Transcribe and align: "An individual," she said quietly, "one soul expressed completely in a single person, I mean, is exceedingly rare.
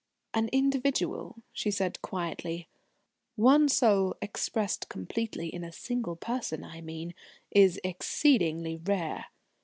"An 0.33 0.47
individual," 0.47 1.43
she 1.53 1.69
said 1.69 2.01
quietly, 2.01 2.67
"one 3.35 3.69
soul 3.69 4.15
expressed 4.19 4.89
completely 4.89 5.53
in 5.53 5.63
a 5.63 5.71
single 5.71 6.15
person, 6.15 6.63
I 6.63 6.81
mean, 6.81 7.13
is 7.51 7.79
exceedingly 7.83 8.77
rare. 8.83 9.25